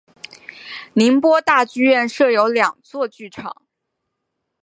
[0.93, 3.61] 宁波大剧院设有两座剧场。